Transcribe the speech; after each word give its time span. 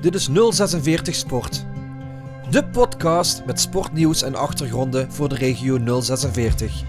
Dit 0.00 0.14
is 0.14 0.28
046 0.32 1.14
Sport. 1.14 1.64
De 2.50 2.64
podcast 2.64 3.44
met 3.44 3.60
sportnieuws 3.60 4.22
en 4.22 4.34
achtergronden 4.34 5.12
voor 5.12 5.28
de 5.28 5.34
regio 5.34 6.00
046. 6.00 6.82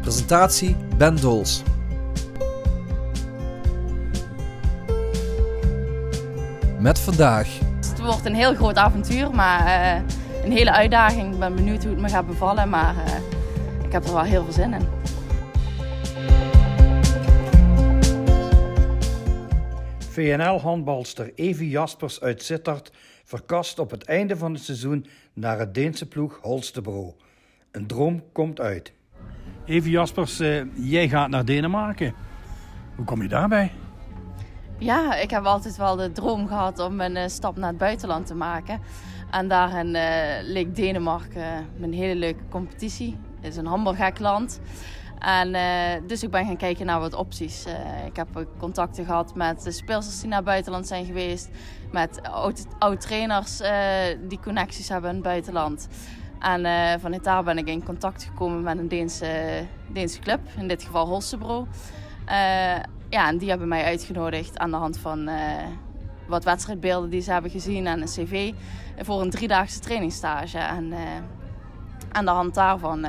Presentatie 0.00 0.76
Ben 0.96 1.16
Dols. 1.20 1.62
Met 6.78 6.98
vandaag. 6.98 7.48
Het 7.76 8.00
wordt 8.00 8.26
een 8.26 8.34
heel 8.34 8.54
groot 8.54 8.76
avontuur, 8.76 9.30
maar 9.30 9.66
uh, 9.66 10.02
een 10.44 10.52
hele 10.52 10.72
uitdaging. 10.72 11.32
Ik 11.32 11.38
ben 11.38 11.54
benieuwd 11.54 11.82
hoe 11.82 11.92
het 11.92 12.00
me 12.00 12.08
gaat 12.08 12.26
bevallen, 12.26 12.68
maar 12.68 12.94
uh, 12.94 13.84
ik 13.84 13.92
heb 13.92 14.04
er 14.04 14.12
wel 14.12 14.22
heel 14.22 14.44
veel 14.44 14.52
zin 14.52 14.72
in. 14.74 14.88
VNL-handbalster 20.20 21.32
Evie 21.34 21.70
Jaspers 21.70 22.20
uit 22.20 22.42
Sittard 22.42 22.92
verkast 23.24 23.78
op 23.78 23.90
het 23.90 24.04
einde 24.04 24.36
van 24.36 24.52
het 24.52 24.62
seizoen 24.62 25.06
naar 25.32 25.58
het 25.58 25.74
Deense 25.74 26.08
ploeg 26.08 26.38
Holstebro. 26.42 27.16
Een 27.70 27.86
droom 27.86 28.22
komt 28.32 28.60
uit. 28.60 28.92
Evie 29.64 29.90
Jaspers, 29.90 30.40
uh, 30.40 30.62
jij 30.74 31.08
gaat 31.08 31.28
naar 31.28 31.44
Denemarken. 31.44 32.14
Hoe 32.96 33.04
kom 33.04 33.22
je 33.22 33.28
daarbij? 33.28 33.72
Ja, 34.78 35.14
ik 35.14 35.30
heb 35.30 35.44
altijd 35.44 35.76
wel 35.76 35.96
de 35.96 36.12
droom 36.12 36.46
gehad 36.46 36.78
om 36.78 37.00
een 37.00 37.16
uh, 37.16 37.26
stap 37.26 37.56
naar 37.56 37.68
het 37.68 37.78
buitenland 37.78 38.26
te 38.26 38.34
maken. 38.34 38.80
En 39.30 39.48
daarin 39.48 39.94
uh, 39.94 40.02
leek 40.42 40.76
Denemarken 40.76 41.66
een 41.80 41.92
hele 41.92 42.14
leuke 42.14 42.48
competitie. 42.48 43.16
Het 43.40 43.52
is 43.52 43.56
een 43.56 43.66
handbalgek 43.66 44.18
land. 44.18 44.60
En, 45.20 45.54
uh, 45.54 46.08
dus 46.08 46.22
ik 46.22 46.30
ben 46.30 46.46
gaan 46.46 46.56
kijken 46.56 46.86
naar 46.86 47.00
wat 47.00 47.14
opties. 47.14 47.66
Uh, 47.66 48.06
ik 48.06 48.16
heb 48.16 48.46
contacten 48.58 49.04
gehad 49.04 49.34
met 49.34 49.62
de 49.62 49.70
die 49.72 50.28
naar 50.28 50.36
het 50.36 50.44
buitenland 50.44 50.86
zijn 50.86 51.04
geweest. 51.04 51.48
Met 51.92 52.20
oud-trainers 52.78 53.60
uh, 53.60 53.68
die 54.28 54.40
connecties 54.40 54.88
hebben 54.88 55.10
in 55.10 55.16
het 55.16 55.24
buitenland. 55.24 55.88
En 56.38 57.00
vanuit 57.00 57.24
daar 57.24 57.44
ben 57.44 57.58
ik 57.58 57.68
in 57.68 57.84
contact 57.84 58.24
gekomen 58.24 58.62
met 58.62 58.78
een 58.78 58.88
Deense, 58.88 59.64
Deense 59.92 60.20
club. 60.20 60.40
In 60.56 60.68
dit 60.68 60.82
geval 60.82 61.06
Holstebro. 61.06 61.66
ja, 63.08 63.28
en 63.28 63.38
die 63.38 63.48
hebben 63.48 63.68
mij 63.68 63.84
uitgenodigd 63.84 64.58
aan 64.58 64.70
de 64.70 64.76
hand 64.76 64.98
van 64.98 65.30
wat 66.26 66.44
wedstrijdbeelden 66.44 67.10
die 67.10 67.20
ze 67.20 67.32
hebben 67.32 67.50
gezien 67.50 67.86
en 67.86 68.00
een 68.00 68.06
cv. 68.06 68.52
Voor 68.98 69.20
een 69.20 69.30
driedaagse 69.30 69.80
trainingsstage. 69.80 70.58
En 70.58 70.94
aan 72.12 72.24
de 72.24 72.30
hand 72.30 72.54
daarvan 72.54 73.06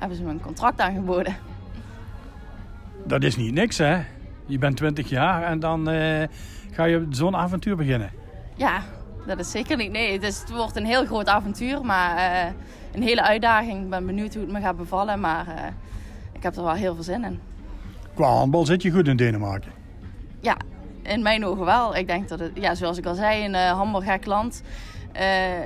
hebben 0.00 0.16
ze 0.16 0.22
me 0.24 0.30
een 0.30 0.40
contract 0.40 0.80
aangeboden. 0.80 1.36
Dat 3.04 3.22
is 3.22 3.36
niet 3.36 3.52
niks, 3.52 3.78
hè? 3.78 4.00
Je 4.46 4.58
bent 4.58 4.76
20 4.76 5.08
jaar 5.08 5.42
en 5.42 5.60
dan 5.60 5.90
uh, 5.90 6.22
ga 6.70 6.84
je 6.84 7.06
zo'n 7.10 7.36
avontuur 7.36 7.76
beginnen. 7.76 8.10
Ja, 8.56 8.82
dat 9.26 9.38
is 9.38 9.50
zeker 9.50 9.76
niet. 9.76 9.90
Nee, 9.90 10.12
het, 10.12 10.22
is, 10.22 10.40
het 10.40 10.50
wordt 10.50 10.76
een 10.76 10.84
heel 10.84 11.06
groot 11.06 11.28
avontuur, 11.28 11.84
maar 11.84 12.16
uh, 12.16 12.52
een 12.94 13.02
hele 13.02 13.22
uitdaging. 13.22 13.82
Ik 13.82 13.90
ben 13.90 14.06
benieuwd 14.06 14.34
hoe 14.34 14.42
het 14.42 14.52
me 14.52 14.60
gaat 14.60 14.76
bevallen, 14.76 15.20
maar 15.20 15.46
uh, 15.46 15.54
ik 16.32 16.42
heb 16.42 16.56
er 16.56 16.62
wel 16.62 16.74
heel 16.74 16.94
veel 16.94 17.04
zin 17.04 17.24
in. 17.24 17.40
Qua 18.14 18.28
handbal 18.28 18.66
zit 18.66 18.82
je 18.82 18.90
goed 18.90 19.08
in 19.08 19.16
Denemarken? 19.16 19.72
Ja, 20.40 20.56
in 21.02 21.22
mijn 21.22 21.44
ogen 21.44 21.64
wel. 21.64 21.96
Ik 21.96 22.06
denk 22.06 22.28
dat 22.28 22.38
het, 22.38 22.50
ja, 22.54 22.74
zoals 22.74 22.98
ik 22.98 23.06
al 23.06 23.14
zei, 23.14 23.44
een 23.44 23.54
uh, 23.54 23.70
handbalgek 23.70 24.26
land. 24.26 24.62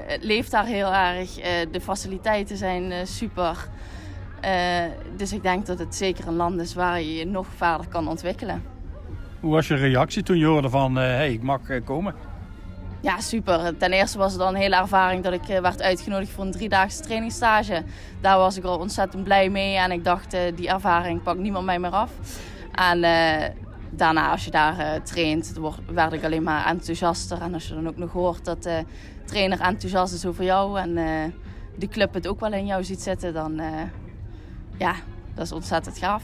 het 0.06 0.24
leeft 0.24 0.50
daar 0.50 0.66
heel 0.66 0.92
erg. 0.92 1.34
de 1.70 1.80
faciliteiten 1.80 2.56
zijn 2.56 3.06
super. 3.06 3.69
Uh, 4.45 4.84
dus 5.17 5.33
ik 5.33 5.42
denk 5.42 5.67
dat 5.67 5.78
het 5.78 5.95
zeker 5.95 6.27
een 6.27 6.37
land 6.37 6.61
is 6.61 6.75
waar 6.75 7.00
je 7.00 7.14
je 7.14 7.27
nog 7.27 7.47
verder 7.56 7.89
kan 7.89 8.09
ontwikkelen. 8.09 8.62
Hoe 9.41 9.53
was 9.53 9.69
je 9.69 9.75
reactie 9.75 10.23
toen 10.23 10.39
je 10.39 10.47
hoorde 10.47 10.70
van, 10.70 10.97
hé, 10.97 11.11
uh, 11.11 11.17
hey, 11.17 11.33
ik 11.33 11.42
mag 11.42 11.69
uh, 11.69 11.84
komen? 11.84 12.14
Ja, 13.00 13.20
super. 13.20 13.77
Ten 13.77 13.92
eerste 13.92 14.19
was 14.19 14.33
het 14.33 14.41
dan 14.41 14.55
een 14.55 14.61
hele 14.61 14.77
ervaring 14.77 15.22
dat 15.22 15.33
ik 15.33 15.61
werd 15.61 15.83
uitgenodigd 15.83 16.31
voor 16.31 16.45
een 16.45 16.50
driedaagse 16.50 17.03
trainingsstage. 17.03 17.83
Daar 18.21 18.38
was 18.38 18.56
ik 18.56 18.65
al 18.65 18.78
ontzettend 18.78 19.25
blij 19.25 19.49
mee 19.49 19.77
en 19.77 19.91
ik 19.91 20.04
dacht, 20.04 20.37
die 20.54 20.69
ervaring 20.69 21.22
pakt 21.22 21.38
niemand 21.38 21.65
mij 21.65 21.78
meer 21.78 21.91
af. 21.91 22.10
En 22.72 23.00
daarna, 23.91 24.31
als 24.31 24.44
je 24.44 24.50
daar 24.50 25.03
traint, 25.03 25.53
werd 25.87 26.12
ik 26.12 26.25
alleen 26.25 26.43
maar 26.43 26.66
enthousiaster. 26.66 27.41
En 27.41 27.54
als 27.54 27.69
je 27.69 27.75
dan 27.75 27.88
ook 27.88 27.97
nog 27.97 28.12
hoort 28.12 28.44
dat 28.44 28.62
de 28.62 28.84
trainer 29.25 29.60
enthousiast 29.60 30.15
is 30.15 30.27
over 30.27 30.44
jou 30.44 30.81
en 30.81 30.94
de 31.77 31.88
club 31.88 32.15
het 32.15 32.27
ook 32.27 32.41
wel 32.41 32.53
in 32.53 32.66
jou 32.66 32.84
ziet 32.84 33.03
zitten, 33.03 33.33
dan 33.33 33.60
ja, 34.78 34.94
dat 35.34 35.44
is 35.44 35.52
ontzettend 35.52 35.98
gaaf. 35.98 36.22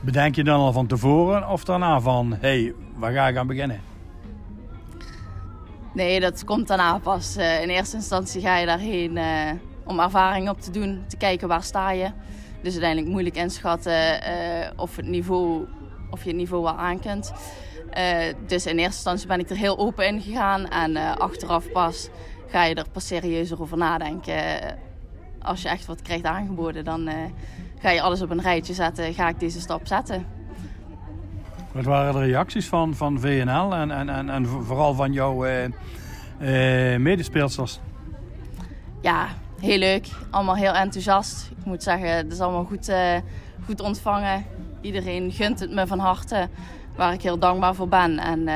Bedenk 0.00 0.34
je 0.34 0.44
dan 0.44 0.60
al 0.60 0.72
van 0.72 0.86
tevoren 0.86 1.48
of 1.48 1.64
daarna 1.64 2.00
van, 2.00 2.32
hé, 2.32 2.62
hey, 2.62 2.74
waar 2.96 3.12
ga 3.12 3.28
ik 3.28 3.36
aan 3.36 3.46
beginnen? 3.46 3.80
Nee, 5.94 6.20
dat 6.20 6.44
komt 6.44 6.68
daarna 6.68 6.98
pas. 6.98 7.36
Uh, 7.36 7.62
in 7.62 7.68
eerste 7.68 7.96
instantie 7.96 8.40
ga 8.40 8.56
je 8.56 8.66
daarheen 8.66 9.16
uh, 9.16 9.50
om 9.84 10.00
ervaring 10.00 10.48
op 10.48 10.60
te 10.60 10.70
doen, 10.70 11.04
te 11.08 11.16
kijken 11.16 11.48
waar 11.48 11.62
sta 11.62 11.90
je. 11.90 12.10
Dus 12.62 12.72
uiteindelijk 12.72 13.12
moeilijk 13.12 13.36
inschatten 13.36 13.92
uh, 13.92 14.70
of, 14.76 14.96
het 14.96 15.06
niveau, 15.06 15.66
of 16.10 16.22
je 16.22 16.28
het 16.28 16.38
niveau 16.38 16.62
wel 16.62 16.76
aan 16.76 17.00
kunt. 17.00 17.32
dus 18.46 18.66
in 18.66 18.78
eerste 18.78 18.82
instantie 18.84 19.26
ben 19.26 19.40
ik 19.40 19.50
er 19.50 19.56
heel 19.56 19.78
open 19.78 20.06
in 20.06 20.20
gegaan 20.20 20.68
en 20.68 21.18
achteraf 21.18 21.72
pas 21.72 22.08
ga 22.48 22.64
je 22.64 22.74
er 22.74 22.90
pas 22.92 23.06
serieuzer 23.06 23.60
over 23.60 23.76
nadenken 23.76 24.34
als 25.42 25.62
je 25.62 25.68
echt 25.68 25.86
wat 25.86 26.02
krijgt 26.02 26.24
aangeboden, 26.24 26.84
dan 26.84 27.08
uh, 27.08 27.14
ga 27.80 27.90
je 27.90 28.02
alles 28.02 28.22
op 28.22 28.30
een 28.30 28.40
rijtje 28.40 28.74
zetten. 28.74 29.14
Ga 29.14 29.28
ik 29.28 29.40
deze 29.40 29.60
stap 29.60 29.86
zetten? 29.86 30.26
Wat 31.72 31.84
waren 31.84 32.12
de 32.12 32.26
reacties 32.26 32.68
van, 32.68 32.94
van 32.94 33.20
VNL 33.20 33.74
en, 33.74 33.90
en, 33.90 34.08
en, 34.08 34.30
en 34.30 34.46
vooral 34.46 34.94
van 34.94 35.12
jouw 35.12 35.46
uh, 35.46 35.64
uh, 35.64 36.98
medespeelsters? 36.98 37.80
Ja, 39.00 39.28
heel 39.60 39.78
leuk. 39.78 40.08
Allemaal 40.30 40.56
heel 40.56 40.74
enthousiast. 40.74 41.50
Ik 41.58 41.64
moet 41.64 41.82
zeggen, 41.82 42.16
het 42.16 42.32
is 42.32 42.40
allemaal 42.40 42.64
goed, 42.64 42.92
goed 43.64 43.80
ontvangen. 43.80 44.44
Iedereen 44.80 45.32
gunt 45.32 45.60
het 45.60 45.70
me 45.70 45.86
van 45.86 45.98
harte, 45.98 46.48
waar 46.96 47.12
ik 47.12 47.22
heel 47.22 47.38
dankbaar 47.38 47.74
voor 47.74 47.88
ben. 47.88 48.18
En 48.18 48.48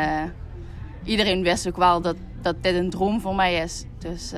iedereen 1.04 1.42
wist 1.42 1.68
ook 1.68 1.76
wel 1.76 2.00
dat, 2.00 2.16
dat 2.40 2.62
dit 2.62 2.74
een 2.74 2.90
droom 2.90 3.20
voor 3.20 3.34
mij 3.34 3.54
is. 3.54 3.84
Dus 3.98 4.32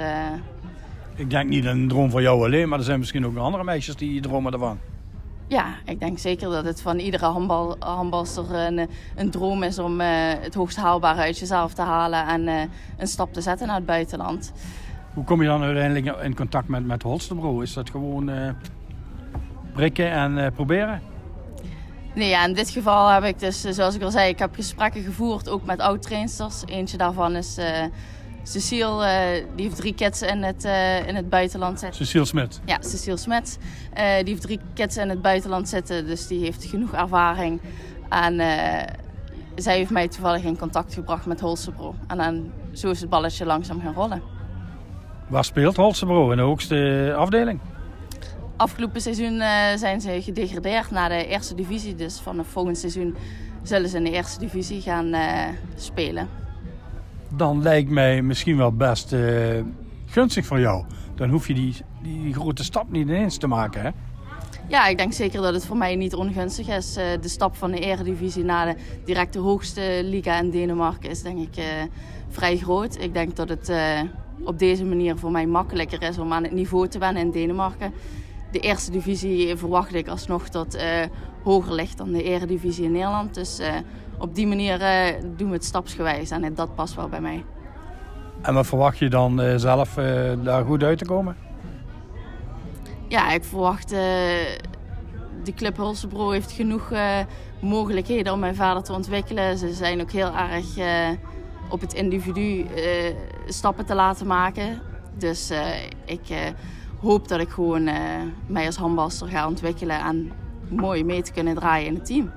ik 1.19 1.31
denk 1.31 1.49
niet 1.49 1.65
een 1.65 1.89
droom 1.89 2.11
van 2.11 2.23
jou 2.23 2.45
alleen, 2.45 2.69
maar 2.69 2.79
er 2.79 2.84
zijn 2.84 2.99
misschien 2.99 3.27
ook 3.27 3.37
andere 3.37 3.65
meisjes 3.65 3.97
die 3.97 4.21
dromen 4.21 4.53
ervan. 4.53 4.79
Ja, 5.47 5.65
ik 5.84 6.01
denk 6.01 6.19
zeker 6.19 6.51
dat 6.51 6.65
het 6.65 6.83
van 6.83 6.99
iedere 6.99 7.25
handbal, 7.25 7.77
handbalster 7.79 8.55
een, 8.55 8.89
een 9.17 9.31
droom 9.31 9.62
is 9.62 9.79
om 9.79 10.01
uh, 10.01 10.06
het 10.41 10.55
hoogst 10.55 10.77
haalbare 10.77 11.21
uit 11.21 11.39
jezelf 11.39 11.75
te 11.75 11.83
halen 11.83 12.27
en 12.27 12.47
uh, 12.47 12.61
een 12.99 13.06
stap 13.06 13.33
te 13.33 13.41
zetten 13.41 13.67
naar 13.67 13.77
het 13.77 13.87
buitenland. 13.87 14.53
Hoe 15.15 15.25
kom 15.25 15.43
je 15.43 15.49
dan 15.49 15.62
uiteindelijk 15.62 16.23
in 16.23 16.34
contact 16.34 16.69
met, 16.69 16.87
met 16.87 17.03
Holstebro? 17.03 17.61
Is 17.61 17.73
dat 17.73 17.91
gewoon 17.91 18.31
uh, 18.31 18.50
prikken 19.73 20.11
en 20.11 20.53
proberen? 20.53 21.03
Nee, 22.15 22.29
ja, 22.29 22.47
in 22.47 22.55
dit 22.55 22.71
geval 22.71 23.09
heb 23.09 23.25
ik 23.25 23.39
dus, 23.39 23.61
zoals 23.61 23.95
ik 23.95 24.03
al 24.03 24.11
zei, 24.11 24.29
ik 24.29 24.39
heb 24.39 24.55
gesprekken 24.55 25.03
gevoerd 25.03 25.49
ook 25.49 25.65
met 25.65 25.81
oud-trainsters. 25.81 26.62
Eentje 26.67 26.97
daarvan 26.97 27.37
is 27.37 27.59
Cecile, 28.43 29.04
uh, 29.04 29.47
die 29.56 29.65
heeft 29.65 29.76
drie 29.76 29.94
in 30.28 30.43
het, 30.43 30.65
uh, 30.65 31.06
in 31.06 31.15
het 31.15 31.28
buitenland 31.28 31.78
zitten. 31.78 32.06
Cecile 32.06 32.25
Smit? 32.25 32.60
Ja, 32.65 32.78
Cecile 32.81 33.16
Smit. 33.16 33.59
Uh, 33.60 34.16
die 34.16 34.28
heeft 34.28 34.43
drie 34.43 34.60
kids 34.75 34.97
in 34.97 35.09
het 35.09 35.22
buitenland 35.22 35.69
zitten, 35.69 36.06
dus 36.06 36.26
die 36.26 36.41
heeft 36.41 36.65
genoeg 36.65 36.93
ervaring. 36.93 37.60
En 38.09 38.34
zij 39.54 39.76
heeft 39.76 39.91
mij 39.91 40.09
toevallig 40.09 40.43
in 40.43 40.59
contact 40.59 40.94
gebracht 40.94 41.26
met 41.26 41.41
Holstebro. 41.41 41.94
En 42.06 42.16
dan, 42.16 42.53
zo 42.72 42.91
is 42.91 43.00
het 43.00 43.10
balletje 43.10 43.47
langzaam 43.47 43.81
gaan 43.81 43.94
rollen. 43.94 44.22
Waar 45.26 45.44
speelt 45.44 45.76
Holstebro? 45.76 46.31
In 46.31 46.37
de 46.37 46.43
hoogste 46.43 47.15
afdeling? 47.16 47.60
Afgelopen 48.56 49.00
seizoen 49.00 49.43
zijn 49.78 50.00
ze 50.00 50.22
gedegradeerd 50.22 50.91
naar 50.91 51.09
de 51.09 51.26
eerste 51.26 51.55
divisie. 51.55 51.94
Dus 51.94 52.19
van 52.19 52.38
het 52.38 52.47
volgend 52.47 52.78
seizoen 52.78 53.16
zullen 53.62 53.88
ze 53.88 53.97
in 53.97 54.05
de 54.05 54.10
eerste 54.10 54.38
divisie 54.38 54.81
gaan 54.81 55.15
spelen 55.76 56.29
dan 57.36 57.62
lijkt 57.62 57.90
mij 57.90 58.22
misschien 58.22 58.56
wel 58.56 58.72
best 58.72 59.12
uh, 59.12 59.62
gunstig 60.06 60.46
voor 60.46 60.60
jou. 60.60 60.84
Dan 61.14 61.30
hoef 61.30 61.46
je 61.46 61.54
die, 61.54 61.75
die 62.02 62.34
grote 62.34 62.64
stap 62.64 62.90
niet 62.90 63.08
ineens 63.08 63.36
te 63.36 63.46
maken, 63.46 63.82
hè? 63.82 63.90
Ja, 64.69 64.86
ik 64.86 64.96
denk 64.96 65.12
zeker 65.12 65.42
dat 65.42 65.54
het 65.54 65.66
voor 65.66 65.76
mij 65.76 65.96
niet 65.96 66.14
ongunstig 66.14 66.69
is. 66.69 66.96
Uh, 66.96 67.04
de 67.20 67.28
stap 67.28 67.56
van 67.56 67.70
de 67.70 67.78
eredivisie 67.78 68.44
naar 68.44 68.66
de 68.66 68.76
directe 69.04 69.38
hoogste 69.38 70.00
liga 70.04 70.38
in 70.38 70.50
Denemarken 70.50 71.10
is 71.10 71.22
denk 71.22 71.38
ik 71.38 71.58
uh, 71.58 71.64
vrij 72.28 72.56
groot. 72.56 73.00
Ik 73.00 73.14
denk 73.14 73.36
dat 73.36 73.48
het 73.48 73.72
op 74.44 74.58
deze 74.58 74.84
manier 74.84 75.16
voor 75.16 75.30
mij 75.30 75.46
makkelijker 75.46 76.02
is 76.02 76.19
om 76.19 76.32
aan 76.32 76.42
het 76.42 76.52
niveau 76.52 76.88
te 76.88 76.98
wennen 76.98 77.22
in 77.22 77.30
Denemarken. 77.30 77.92
De 78.52 78.60
eerste 78.60 78.90
divisie 78.90 79.56
verwacht 79.56 79.94
ik 79.94 80.08
alsnog 80.08 80.48
dat 80.48 80.78
hoger 81.42 81.75
ligt 81.75 81.98
dan 81.98 82.12
de 82.12 82.22
eredivisie 82.22 82.84
in 82.84 82.92
Nederland. 82.92 83.34
Dus 83.34 83.60
op 84.19 84.35
die 84.35 84.47
manier 84.47 84.81
uh, 84.81 85.20
doen 85.37 85.49
we 85.49 85.55
het 85.55 85.65
stapsgewijs 85.65 86.31
en 86.31 86.55
dat 86.55 86.75
past 86.75 86.94
wel 86.94 87.09
bij 87.09 87.20
mij. 87.20 87.44
En 88.43 88.55
wat 88.55 88.67
verwacht 88.67 88.99
je 88.99 89.09
dan 89.09 89.41
uh, 89.41 89.56
zelf 89.56 89.99
uh, 89.99 90.32
daar 90.43 90.65
goed 90.65 90.82
uit 90.82 90.99
te 90.99 91.05
komen? 91.05 91.37
Ja, 93.09 93.32
ik 93.32 93.44
verwacht... 93.44 93.88
de 93.88 95.55
Club 95.55 95.76
Holstebro 95.76 96.31
heeft 96.31 96.53
genoeg 96.53 96.93
mogelijkheden 97.61 98.32
om 98.32 98.38
mij 98.38 98.55
verder 98.55 98.82
te 98.82 98.93
ontwikkelen. 98.93 99.59
Ze 99.59 99.73
zijn 99.73 100.00
ook 100.00 100.11
heel 100.11 100.32
erg 100.37 100.67
op 101.69 101.81
het 101.81 101.93
individu 101.93 102.62
eh, 102.62 103.14
stappen 103.47 103.87
te 103.87 103.94
laten 103.94 104.26
maken. 104.26 104.81
Dus 105.19 105.53
ik 106.05 106.55
hoop 107.00 107.29
dat 107.29 107.41
ik 107.41 107.49
gewoon 107.49 107.88
mij 108.47 108.67
als 108.67 108.76
handbalster 108.76 109.29
ga 109.29 109.47
ontwikkelen 109.47 110.00
en 110.00 110.32
mooi 110.69 111.05
mee 111.05 111.23
te 111.23 111.32
kunnen 111.32 111.55
draaien 111.55 111.87
in 111.87 111.94
het 111.94 112.06
team. 112.06 112.32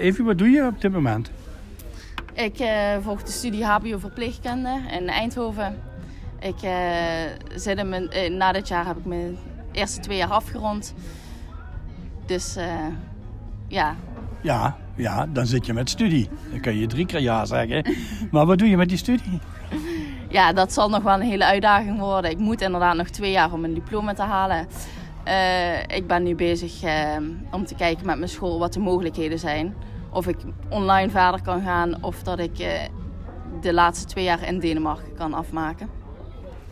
Even, 0.00 0.24
wat 0.24 0.38
doe 0.38 0.50
je 0.50 0.66
op 0.66 0.80
dit 0.80 0.92
moment? 0.92 1.30
Ik 2.32 2.64
volg 3.02 3.22
de 3.22 3.32
studie 3.32 3.64
HBO 3.64 3.98
verpleegkunde 3.98 4.80
in 4.90 5.08
Eindhoven. 5.08 5.78
Ik 6.40 6.68
zit 7.54 7.78
in 7.78 7.88
mijn, 7.88 8.36
na 8.36 8.52
dit 8.52 8.68
jaar 8.68 8.86
heb 8.86 8.96
ik 8.96 9.04
mijn 9.04 9.36
eerste 9.72 10.00
twee 10.00 10.16
jaar 10.16 10.30
afgerond. 10.30 10.94
Dus 12.26 12.56
ja. 13.68 13.96
Ja, 14.40 14.76
ja, 14.94 15.26
dan 15.26 15.46
zit 15.46 15.66
je 15.66 15.72
met 15.72 15.90
studie. 15.90 16.28
Dan 16.50 16.60
kun 16.60 16.78
je 16.78 16.86
drie 16.86 17.06
keer 17.06 17.20
ja 17.20 17.44
zeggen. 17.44 17.94
Maar 18.30 18.46
wat 18.46 18.58
doe 18.58 18.68
je 18.68 18.76
met 18.76 18.88
die 18.88 18.98
studie? 18.98 19.38
Ja, 20.28 20.52
dat 20.52 20.72
zal 20.72 20.88
nog 20.88 21.02
wel 21.02 21.14
een 21.14 21.20
hele 21.20 21.44
uitdaging 21.44 21.98
worden. 21.98 22.30
Ik 22.30 22.38
moet 22.38 22.60
inderdaad 22.60 22.96
nog 22.96 23.08
twee 23.08 23.30
jaar 23.30 23.52
om 23.52 23.64
een 23.64 23.74
diploma 23.74 24.14
te 24.14 24.22
halen. 24.22 24.66
Uh, 25.28 25.96
ik 25.96 26.06
ben 26.06 26.22
nu 26.22 26.34
bezig 26.34 26.82
uh, 26.84 26.90
om 27.50 27.64
te 27.64 27.74
kijken 27.74 28.06
met 28.06 28.18
mijn 28.18 28.30
school 28.30 28.58
wat 28.58 28.72
de 28.72 28.80
mogelijkheden 28.80 29.38
zijn. 29.38 29.74
Of 30.10 30.26
ik 30.26 30.36
online 30.68 31.10
verder 31.10 31.42
kan 31.42 31.62
gaan 31.62 32.02
of 32.02 32.22
dat 32.22 32.38
ik 32.38 32.58
uh, 32.58 32.68
de 33.60 33.72
laatste 33.72 34.06
twee 34.06 34.24
jaar 34.24 34.46
in 34.46 34.58
Denemarken 34.58 35.14
kan 35.14 35.34
afmaken. 35.34 35.88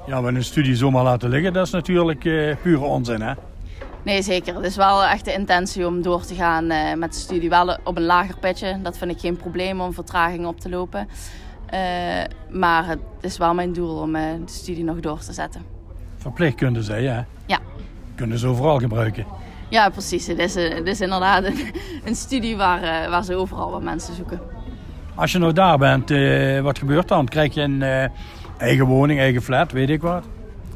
Ja, 0.07 0.21
maar 0.21 0.35
een 0.35 0.45
studie 0.45 0.77
zomaar 0.77 1.05
laten 1.05 1.29
liggen, 1.29 1.53
dat 1.53 1.67
is 1.67 1.73
natuurlijk 1.73 2.21
pure 2.63 2.85
onzin, 2.85 3.21
hè? 3.21 3.33
Nee, 4.03 4.23
zeker. 4.23 4.55
Het 4.55 4.65
is 4.65 4.77
wel 4.77 5.05
echt 5.05 5.25
de 5.25 5.33
intentie 5.33 5.87
om 5.87 6.03
door 6.03 6.23
te 6.23 6.35
gaan 6.35 6.67
met 6.99 7.13
de 7.13 7.19
studie. 7.19 7.49
Wel 7.49 7.79
op 7.85 7.97
een 7.97 8.05
lager 8.05 8.39
pitje. 8.39 8.79
Dat 8.83 8.99
vind 8.99 9.11
ik 9.11 9.21
geen 9.21 9.37
probleem 9.37 9.81
om 9.81 9.93
vertraging 9.93 10.47
op 10.47 10.61
te 10.61 10.69
lopen. 10.69 11.09
Maar 12.51 12.87
het 12.87 13.01
is 13.21 13.39
wel 13.39 13.55
mijn 13.55 13.73
doel 13.73 14.01
om 14.01 14.13
de 14.13 14.43
studie 14.45 14.85
nog 14.85 15.01
door 15.01 15.19
te 15.19 15.33
zetten. 15.33 15.63
Verpleegkunde, 16.17 16.83
zei 16.83 17.03
je, 17.03 17.09
hè? 17.09 17.23
Ja. 17.47 17.59
Kunnen 18.15 18.39
ze 18.39 18.47
overal 18.47 18.79
gebruiken? 18.79 19.27
Ja, 19.69 19.89
precies. 19.89 20.27
Het 20.27 20.39
is, 20.39 20.55
het 20.55 20.87
is 20.87 21.01
inderdaad 21.01 21.45
een, 21.45 21.59
een 22.05 22.15
studie 22.15 22.57
waar, 22.57 23.11
waar 23.11 23.25
ze 23.25 23.35
overal 23.35 23.71
wat 23.71 23.83
mensen 23.83 24.15
zoeken. 24.15 24.41
Als 25.15 25.33
je 25.33 25.39
nou 25.39 25.53
daar 25.53 25.79
bent, 25.79 26.11
wat 26.65 26.79
gebeurt 26.79 27.09
dan? 27.09 27.29
Krijg 27.29 27.55
je 27.55 27.61
een 27.61 28.11
eigen 28.59 28.87
woning, 28.87 29.21
eigen 29.21 29.43
flat, 29.43 29.73
weet 29.73 29.91
ik 29.91 30.01
wat? 30.01 30.25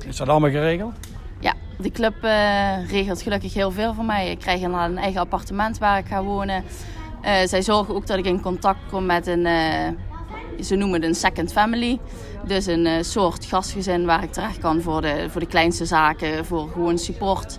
Is 0.06 0.16
dat 0.16 0.28
allemaal 0.28 0.50
geregeld? 0.50 0.94
Ja, 1.40 1.54
de 1.78 1.90
club 1.90 2.14
regelt 2.90 3.22
gelukkig 3.22 3.54
heel 3.54 3.70
veel 3.70 3.94
voor 3.94 4.04
mij. 4.04 4.30
Ik 4.30 4.38
krijg 4.38 4.62
een 4.62 4.98
eigen 4.98 5.20
appartement 5.20 5.78
waar 5.78 5.98
ik 5.98 6.06
ga 6.06 6.22
wonen. 6.22 6.64
Zij 7.44 7.62
zorgen 7.62 7.94
ook 7.94 8.06
dat 8.06 8.18
ik 8.18 8.24
in 8.24 8.40
contact 8.40 8.78
kom 8.90 9.06
met 9.06 9.26
een, 9.26 9.46
ze 10.64 10.74
noemen 10.74 11.00
het 11.00 11.08
een 11.08 11.14
second 11.14 11.52
family. 11.52 11.98
Dus 12.46 12.66
een 12.66 13.04
soort 13.04 13.44
gastgezin 13.44 14.04
waar 14.04 14.22
ik 14.22 14.32
terecht 14.32 14.58
kan 14.58 14.80
voor 14.80 15.00
de, 15.00 15.26
voor 15.30 15.40
de 15.40 15.46
kleinste 15.46 15.84
zaken, 15.84 16.44
voor 16.44 16.68
gewoon 16.72 16.98
support. 16.98 17.58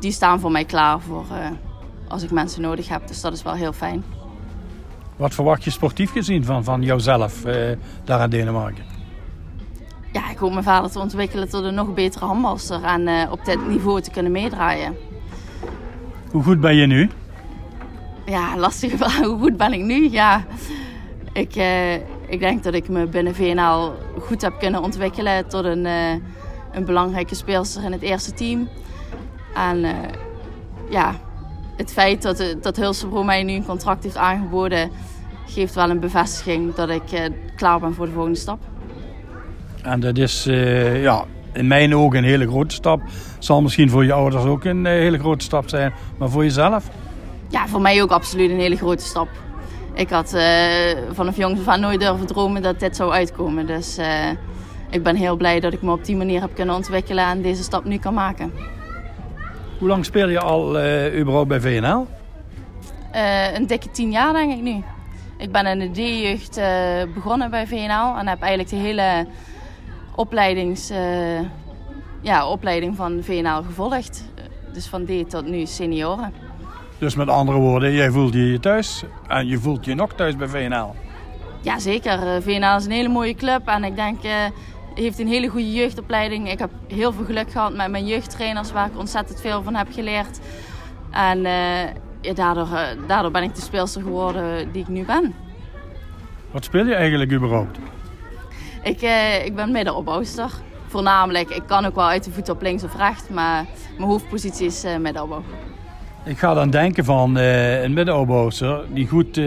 die 0.00 0.12
staan 0.12 0.40
voor 0.40 0.50
mij 0.50 0.64
klaar 0.64 1.00
voor 1.00 1.24
als 2.08 2.22
ik 2.22 2.30
mensen 2.30 2.62
nodig 2.62 2.88
heb. 2.88 3.06
Dus 3.06 3.20
dat 3.20 3.32
is 3.32 3.42
wel 3.42 3.54
heel 3.54 3.72
fijn. 3.72 4.04
Wat 5.16 5.34
verwacht 5.34 5.64
je 5.64 5.70
sportief 5.70 6.12
gezien 6.12 6.44
van, 6.44 6.64
van 6.64 6.82
jouzelf 6.82 7.42
daar 8.04 8.22
in 8.22 8.30
Denemarken? 8.30 8.90
ja, 10.12 10.30
ik 10.30 10.38
hoop 10.38 10.52
mijn 10.52 10.64
vader 10.64 10.90
te 10.90 10.98
ontwikkelen 10.98 11.48
tot 11.48 11.64
een 11.64 11.74
nog 11.74 11.94
betere 11.94 12.24
handbalster 12.24 12.84
en 12.84 13.30
op 13.30 13.44
dit 13.44 13.68
niveau 13.68 14.00
te 14.00 14.10
kunnen 14.10 14.32
meedraaien. 14.32 14.96
Hoe 16.30 16.42
goed 16.42 16.60
ben 16.60 16.76
je 16.76 16.86
nu? 16.86 17.10
Ja, 18.26 18.56
lastige 18.56 18.96
vraag. 19.02 19.20
Hoe 19.20 19.38
goed 19.38 19.56
ben 19.56 19.72
ik 19.72 19.82
nu? 19.82 20.10
Ja, 20.10 20.44
ik, 21.32 21.56
uh, 21.56 21.94
ik 22.26 22.40
denk 22.40 22.62
dat 22.62 22.74
ik 22.74 22.88
me 22.88 23.06
binnen 23.06 23.34
VNL 23.34 23.92
goed 24.20 24.42
heb 24.42 24.58
kunnen 24.58 24.82
ontwikkelen 24.82 25.48
tot 25.48 25.64
een, 25.64 25.84
uh, 25.84 26.12
een 26.72 26.84
belangrijke 26.84 27.34
speelster 27.34 27.84
in 27.84 27.92
het 27.92 28.02
eerste 28.02 28.32
team. 28.32 28.68
En 29.54 29.86
ja, 30.90 31.14
het 31.76 31.92
feit 31.92 32.22
dat, 32.22 32.56
dat 32.60 32.76
Hulsebro 32.76 33.22
mij 33.22 33.42
nu 33.42 33.52
een 33.52 33.66
contract 33.66 34.04
heeft 34.04 34.16
aangeboden, 34.16 34.90
geeft 35.46 35.74
wel 35.74 35.90
een 35.90 36.00
bevestiging 36.00 36.74
dat 36.74 36.88
ik 36.88 37.30
klaar 37.56 37.80
ben 37.80 37.94
voor 37.94 38.06
de 38.06 38.12
volgende 38.12 38.38
stap. 38.38 38.58
En 39.82 40.00
dat 40.00 40.18
is 40.18 40.46
uh, 40.46 41.02
ja, 41.02 41.24
in 41.52 41.66
mijn 41.66 41.96
ogen 41.96 42.18
een 42.18 42.24
hele 42.24 42.48
grote 42.48 42.74
stap. 42.74 43.02
Zal 43.38 43.62
misschien 43.62 43.90
voor 43.90 44.04
je 44.04 44.12
ouders 44.12 44.44
ook 44.44 44.64
een 44.64 44.86
hele 44.86 45.18
grote 45.18 45.44
stap 45.44 45.68
zijn. 45.68 45.92
Maar 46.18 46.30
voor 46.30 46.42
jezelf? 46.42 46.88
Ja, 47.48 47.68
voor 47.68 47.80
mij 47.80 48.02
ook 48.02 48.10
absoluut 48.10 48.50
een 48.50 48.60
hele 48.60 48.76
grote 48.76 49.04
stap. 49.04 49.28
Ik 49.94 50.10
had 50.10 50.34
uh, 50.34 50.42
vanaf 51.12 51.36
jongs 51.36 51.60
af 51.60 51.68
aan 51.68 51.80
nooit 51.80 52.00
durven 52.00 52.26
dromen 52.26 52.62
dat 52.62 52.80
dit 52.80 52.96
zou 52.96 53.12
uitkomen. 53.12 53.66
Dus 53.66 53.98
ik 54.90 55.02
ben 55.02 55.16
heel 55.16 55.36
blij 55.36 55.60
dat 55.60 55.72
ik 55.72 55.82
me 55.82 55.92
op 55.92 56.04
die 56.04 56.16
manier 56.16 56.40
heb 56.40 56.54
kunnen 56.54 56.74
ontwikkelen 56.74 57.24
en 57.24 57.42
deze 57.42 57.62
stap 57.62 57.84
nu 57.84 57.98
kan 57.98 58.14
maken. 58.14 58.52
Hoe 59.78 59.88
lang 59.88 60.04
speel 60.04 60.28
je 60.28 60.40
al 60.40 60.68
überhaupt 61.18 61.48
bij 61.48 61.60
VNL? 61.60 62.06
een 63.54 63.66
dikke 63.66 63.90
tien 63.90 64.10
jaar 64.10 64.32
denk 64.32 64.52
ik 64.52 64.62
nu. 64.62 64.82
Ik 65.38 65.52
ben 65.52 65.66
in 65.66 65.78
de 65.78 65.90
D-jeugd 65.90 66.60
begonnen 67.14 67.50
bij 67.50 67.66
VNL 67.66 68.16
en 68.18 68.26
heb 68.28 68.40
eigenlijk 68.40 68.70
de 68.70 68.76
hele 68.76 69.26
opleidings, 70.14 70.92
ja, 72.20 72.48
opleiding 72.48 72.96
van 72.96 73.18
VNL 73.22 73.62
gevolgd. 73.62 74.24
Dus 74.72 74.86
van 74.86 75.04
D 75.04 75.30
tot 75.30 75.46
nu 75.46 75.66
senioren. 75.66 76.49
Dus 77.00 77.14
met 77.14 77.28
andere 77.28 77.58
woorden, 77.58 77.92
jij 77.92 78.10
voelt 78.10 78.32
je 78.32 78.52
je 78.52 78.60
thuis 78.60 79.04
en 79.26 79.46
je 79.46 79.58
voelt 79.58 79.84
je 79.84 79.94
nog 79.94 80.12
thuis 80.12 80.36
bij 80.36 80.48
VNL? 80.48 80.94
Jazeker, 81.60 82.34
eh, 82.34 82.42
VNL 82.42 82.76
is 82.76 82.84
een 82.84 82.90
hele 82.90 83.08
mooie 83.08 83.34
club 83.34 83.68
en 83.68 83.84
ik 83.84 83.96
denk 83.96 84.24
uh, 84.24 84.32
heeft 84.94 85.18
een 85.18 85.28
hele 85.28 85.48
goede 85.48 85.72
jeugdopleiding. 85.72 86.50
Ik 86.50 86.58
heb 86.58 86.70
heel 86.88 87.12
veel 87.12 87.24
geluk 87.24 87.50
gehad 87.50 87.74
met 87.74 87.90
mijn 87.90 88.06
jeugdtrainers 88.06 88.72
waar 88.72 88.86
ik 88.86 88.98
ontzettend 88.98 89.40
veel 89.40 89.62
van 89.62 89.74
heb 89.74 89.86
geleerd. 89.92 90.40
En 91.10 91.38
uh, 91.38 91.82
ja, 92.20 92.34
daardoor, 92.34 92.68
daardoor 93.06 93.30
ben 93.30 93.42
ik 93.42 93.54
de 93.54 93.60
speelster 93.60 94.02
geworden 94.02 94.72
die 94.72 94.82
ik 94.82 94.88
nu 94.88 95.04
ben. 95.04 95.34
Wat 96.50 96.64
speel 96.64 96.86
je 96.86 96.94
eigenlijk 96.94 97.32
überhaupt? 97.32 97.78
Ik, 98.82 99.00
ik 99.44 99.54
ben 99.54 99.72
middenopbouwster. 99.72 100.50
Voornamelijk, 100.86 101.50
ik 101.50 101.62
kan 101.66 101.84
ook 101.84 101.94
wel 101.94 102.08
uit 102.08 102.24
de 102.24 102.30
voet 102.30 102.48
op 102.48 102.62
links 102.62 102.82
of 102.82 102.96
rechts, 102.96 103.28
maar 103.28 103.64
mijn 103.96 104.08
hoofdpositie 104.08 104.66
is 104.66 104.84
middenopbouw. 104.98 105.42
Ik 106.24 106.38
ga 106.38 106.54
dan 106.54 106.70
denken 106.70 107.04
van 107.04 107.38
uh, 107.38 107.82
een 107.82 107.92
middenopbouwster 107.92 108.84
die 108.88 109.08
goed 109.08 109.40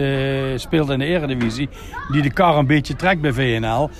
speelt 0.56 0.90
in 0.90 0.98
de 0.98 1.04
eredivisie, 1.04 1.68
die 2.10 2.22
de 2.22 2.32
kar 2.32 2.56
een 2.56 2.66
beetje 2.66 2.96
trekt 2.96 3.20
bij 3.20 3.32
VNL. 3.32 3.90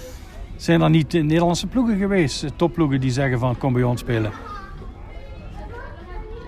Zijn 0.57 0.83
er 0.83 0.91
niet 0.91 1.13
Nederlandse 1.13 1.67
ploegen 1.67 1.99
geweest, 1.99 2.45
topploegen 2.57 3.01
die 3.01 3.11
zeggen 3.11 3.39
van 3.39 3.59
kom 3.59 3.73
bij 3.73 3.83
ons 3.83 4.01
spelen? 4.01 4.33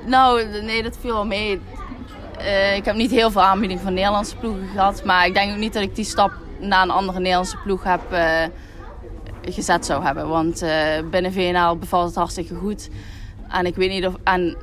Nou, 0.06 0.44
nee, 0.62 0.82
dat 0.82 0.98
viel 1.00 1.12
wel 1.12 1.26
mee. 1.26 1.60
ik 2.76 2.84
heb 2.84 2.96
niet 2.96 3.10
heel 3.10 3.30
veel 3.30 3.42
aanbieding 3.42 3.80
van 3.80 3.94
Nederlandse 3.94 4.36
ploegen 4.36 4.68
gehad, 4.68 5.04
maar 5.04 5.26
ik 5.26 5.34
denk 5.34 5.52
ook 5.52 5.58
niet 5.58 5.72
dat 5.72 5.82
ik 5.82 5.94
die 5.94 6.04
stap 6.04 6.32
naar 6.60 6.82
een 6.82 6.90
andere 6.90 7.18
Nederlandse 7.18 7.58
ploeg 7.64 7.82
heb 7.84 8.00
gezet 9.44 9.86
zou 9.86 10.04
hebben. 10.04 10.28
Want 10.28 10.64
binnen 11.10 11.32
VNL 11.32 11.76
bevalt 11.76 12.06
het 12.06 12.16
hartstikke 12.16 12.54
goed. 12.54 12.88
En 13.48 13.66
ik 13.66 13.74
weet 13.74 13.90
niet 13.90 14.06
of. 14.06 14.14
En 14.24 14.56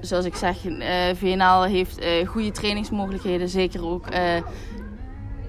zoals 0.00 0.24
ik 0.24 0.34
zeg, 0.34 0.64
uh, 0.64 0.84
VNL 1.14 1.62
heeft 1.62 2.02
uh, 2.02 2.28
goede 2.28 2.50
trainingsmogelijkheden. 2.50 3.48
Zeker 3.48 3.86
ook 3.86 4.06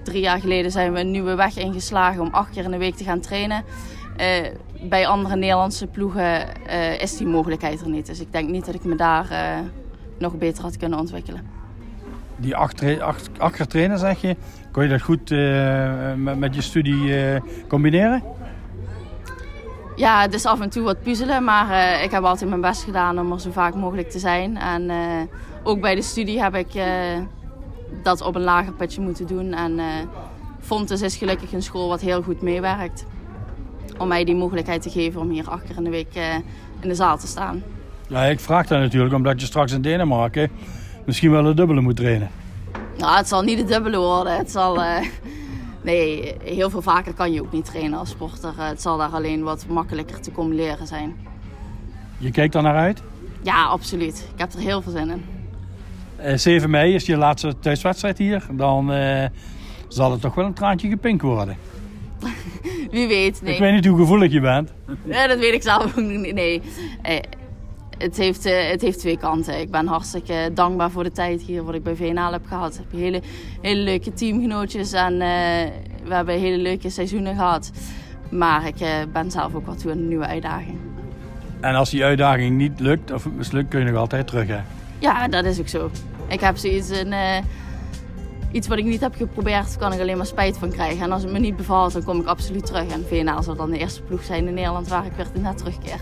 drie 0.02 0.20
jaar 0.20 0.40
geleden 0.40 0.70
zijn 0.70 0.92
we 0.92 1.00
een 1.00 1.10
nieuwe 1.10 1.34
weg 1.34 1.56
ingeslagen 1.56 2.20
om 2.20 2.28
acht 2.30 2.50
keer 2.50 2.64
in 2.64 2.70
de 2.70 2.78
week 2.78 2.94
te 2.94 3.04
gaan 3.04 3.20
trainen. 3.20 3.64
bij 4.82 5.06
andere 5.06 5.36
Nederlandse 5.36 5.86
ploegen 5.86 6.46
is 6.98 7.16
die 7.16 7.26
mogelijkheid 7.26 7.80
er 7.80 7.88
niet. 7.88 8.06
Dus 8.06 8.20
ik 8.20 8.32
denk 8.32 8.48
niet 8.48 8.64
dat 8.64 8.74
ik 8.74 8.84
me 8.84 8.94
daar 8.94 9.26
nog 10.18 10.38
beter 10.38 10.62
had 10.62 10.76
kunnen 10.76 10.98
ontwikkelen. 10.98 11.40
Die 12.36 12.56
acht, 12.56 13.00
acht, 13.00 13.30
acht 13.38 13.56
keer 13.56 13.66
trainen 13.66 13.98
zeg 13.98 14.20
je, 14.20 14.36
kon 14.72 14.82
je 14.82 14.88
dat 14.88 15.02
goed 15.02 15.30
met, 16.16 16.38
met, 16.38 16.54
je 16.54 16.62
studie 16.62 17.14
combineren? 17.68 18.22
Ja, 19.96 20.20
het 20.20 20.34
is 20.34 20.44
af 20.44 20.60
en 20.60 20.70
toe 20.70 20.82
wat 20.82 21.02
puzzelen, 21.02 21.44
maar 21.44 21.70
uh, 21.70 22.02
ik 22.02 22.10
heb 22.10 22.22
altijd 22.22 22.50
mijn 22.50 22.60
best 22.60 22.82
gedaan 22.82 23.18
om 23.18 23.32
er 23.32 23.40
zo 23.40 23.50
vaak 23.50 23.74
mogelijk 23.74 24.10
te 24.10 24.18
zijn. 24.18 24.56
En 24.56 24.82
uh, 24.82 24.96
ook 25.62 25.80
bij 25.80 25.94
de 25.94 26.02
studie 26.02 26.42
heb 26.42 26.54
ik 26.54 26.74
uh, 26.74 26.84
dat 28.02 28.20
op 28.20 28.34
een 28.34 28.42
lager 28.42 28.72
pitje 28.72 29.00
moeten 29.00 29.26
doen. 29.26 29.52
En 29.52 29.80
Fontes 30.60 31.02
is 31.02 31.16
gelukkig 31.16 31.52
een 31.52 31.62
school 31.62 31.88
wat 31.88 32.00
heel 32.00 32.22
goed 32.22 32.42
meewerkt. 32.42 33.04
Om 33.98 34.08
mij 34.08 34.24
die 34.24 34.34
mogelijkheid 34.34 34.82
te 34.82 34.90
geven 34.90 35.20
om 35.20 35.30
hier 35.30 35.48
acht 35.48 35.64
keer 35.64 35.76
in 35.76 35.84
de 35.84 35.90
week 35.90 36.14
in 36.80 36.88
de 36.88 36.94
zaal 36.94 37.18
te 37.18 37.26
staan. 37.26 37.62
Ja, 38.08 38.22
ik 38.24 38.40
vraag 38.40 38.66
dat 38.66 38.78
natuurlijk 38.78 39.14
omdat 39.14 39.40
je 39.40 39.46
straks 39.46 39.72
in 39.72 39.82
Denemarken 39.82 40.50
misschien 41.06 41.30
wel 41.30 41.46
een 41.46 41.56
dubbele 41.56 41.80
moet 41.80 41.96
trainen. 41.96 42.30
Nou, 42.98 43.16
het 43.16 43.28
zal 43.28 43.42
niet 43.42 43.58
de 43.58 43.64
dubbele 43.64 43.98
worden. 43.98 44.36
Het 44.36 44.50
zal 44.50 44.82
Nee, 45.82 46.34
heel 46.42 46.70
veel 46.70 46.82
vaker 46.82 47.12
kan 47.12 47.32
je 47.32 47.42
ook 47.42 47.52
niet 47.52 47.64
trainen 47.64 47.98
als 47.98 48.10
sporter. 48.10 48.52
Het 48.56 48.82
zal 48.82 48.98
daar 48.98 49.10
alleen 49.10 49.42
wat 49.42 49.66
makkelijker 49.68 50.20
te 50.20 50.32
combineren 50.32 50.86
zijn. 50.86 51.16
Je 52.18 52.30
kijkt 52.30 52.54
er 52.54 52.62
naar 52.62 52.76
uit? 52.76 53.02
Ja, 53.42 53.64
absoluut. 53.64 54.28
Ik 54.34 54.40
heb 54.40 54.52
er 54.52 54.60
heel 54.60 54.82
veel 54.82 54.92
zin 54.92 55.10
in. 55.10 55.24
Uh, 56.20 56.32
eh, 56.32 56.38
7 56.38 56.70
mei 56.70 56.94
is 56.94 57.06
je 57.06 57.16
laatste 57.16 57.58
thuiswedstrijd 57.58 58.18
hier. 58.18 58.46
Dan 58.52 58.92
uh, 58.92 59.24
zal 59.88 60.10
het 60.12 60.20
toch 60.20 60.34
wel 60.34 60.44
een 60.44 60.54
traantje 60.54 60.88
gepinkt 60.88 61.22
worden. 61.22 61.56
Wie 62.90 63.06
weet, 63.06 63.42
nee. 63.42 63.54
Ik 63.54 63.60
weet 63.60 63.72
niet 63.72 63.86
hoe 63.86 63.98
gevoelig 63.98 64.32
je 64.32 64.40
bent. 64.40 64.72
Ja, 65.04 65.26
dat 65.26 65.38
weet 65.38 65.54
ik 65.54 65.62
zelf 65.62 65.84
ook 65.84 66.04
niet. 66.04 66.34
Nee, 66.34 66.62
Eh, 67.02 67.18
het, 68.02 68.16
heeft, 68.16 68.44
eh, 68.44 68.70
het 68.70 68.80
heeft 68.82 68.98
twee 68.98 69.18
kanten. 69.18 69.60
Ik 69.60 69.70
ben 69.70 69.86
hartstikke 69.86 70.50
dankbaar 70.54 70.90
voor 70.90 71.04
de 71.04 71.12
tijd 71.12 71.42
hier 71.42 71.64
wat 71.64 71.74
ik 71.74 71.82
bij 71.82 71.96
VNL 71.96 72.32
heb 72.32 72.46
gehad. 72.46 72.74
Ik 72.74 72.80
heb 72.90 73.00
hele, 73.00 73.22
hele 73.60 73.80
leuke 73.80 74.12
teamgenootjes 74.12 74.92
en 74.92 75.12
eh, 75.12 75.70
we 76.04 76.14
hebben 76.14 76.38
hele 76.38 76.62
leuke 76.62 76.90
seizoenen 76.90 77.34
gehad. 77.34 77.70
Maar 78.30 78.66
ik 78.66 78.80
eh, 78.80 78.88
ben 79.12 79.30
zelf 79.30 79.54
ook 79.54 79.66
wel 79.66 79.74
toe 79.74 79.90
aan 79.90 79.98
een 79.98 80.08
nieuwe 80.08 80.26
uitdaging. 80.26 80.78
En 81.60 81.74
als 81.74 81.90
die 81.90 82.04
uitdaging 82.04 82.56
niet 82.56 82.80
lukt 82.80 83.12
of 83.12 83.30
mislukt, 83.30 83.68
kun 83.68 83.80
je 83.80 83.90
nog 83.90 83.96
altijd 83.96 84.26
terug. 84.26 84.48
Hè? 84.48 84.60
Ja, 84.98 85.28
dat 85.28 85.44
is 85.44 85.60
ook 85.60 85.68
zo. 85.68 85.90
Ik 86.28 86.40
heb 86.40 86.56
zoiets 86.56 86.88
een, 86.90 87.14
iets 88.52 88.68
wat 88.68 88.78
ik 88.78 88.84
niet 88.84 89.00
heb 89.00 89.14
geprobeerd, 89.14 89.76
kan 89.76 89.92
ik 89.92 90.00
alleen 90.00 90.16
maar 90.16 90.26
spijt 90.26 90.58
van 90.58 90.70
krijgen. 90.70 91.04
En 91.04 91.12
als 91.12 91.22
het 91.22 91.32
me 91.32 91.38
niet 91.38 91.56
bevalt, 91.56 91.92
dan 91.92 92.04
kom 92.04 92.20
ik 92.20 92.26
absoluut 92.26 92.66
terug. 92.66 92.92
En 92.92 93.04
VNL 93.08 93.42
zal 93.42 93.56
dan 93.56 93.70
de 93.70 93.78
eerste 93.78 94.02
ploeg 94.02 94.22
zijn 94.24 94.46
in 94.46 94.54
Nederland 94.54 94.88
waar 94.88 95.06
ik 95.06 95.12
weer 95.12 95.26
net 95.42 95.58
terugkeer. 95.58 96.00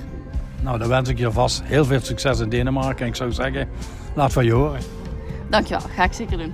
Nou, 0.62 0.78
dan 0.78 0.88
wens 0.88 1.08
ik 1.08 1.18
je 1.18 1.32
vast 1.32 1.62
heel 1.64 1.84
veel 1.84 2.00
succes 2.00 2.40
in 2.40 2.48
Denemarken. 2.48 3.00
En 3.00 3.06
ik 3.06 3.16
zou 3.16 3.32
zeggen, 3.32 3.68
laat 4.14 4.32
van 4.32 4.44
je 4.44 4.52
horen. 4.52 4.80
Dankjewel, 5.50 5.88
ga 5.94 6.04
ik 6.04 6.12
zeker 6.12 6.38
doen. 6.38 6.52